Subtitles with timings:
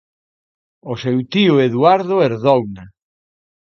[0.91, 2.85] O seu tío Eduardo herdouna.